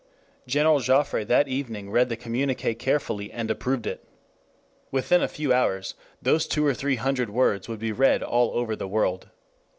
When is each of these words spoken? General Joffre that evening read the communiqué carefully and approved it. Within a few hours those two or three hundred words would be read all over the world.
General 0.47 0.79
Joffre 0.79 1.23
that 1.27 1.47
evening 1.47 1.91
read 1.91 2.09
the 2.09 2.17
communiqué 2.17 2.75
carefully 2.75 3.31
and 3.31 3.51
approved 3.51 3.85
it. 3.85 4.03
Within 4.89 5.21
a 5.21 5.27
few 5.27 5.53
hours 5.53 5.93
those 6.19 6.47
two 6.47 6.65
or 6.65 6.73
three 6.73 6.95
hundred 6.95 7.29
words 7.29 7.67
would 7.69 7.77
be 7.79 7.91
read 7.91 8.23
all 8.23 8.49
over 8.57 8.75
the 8.75 8.87
world. 8.87 9.29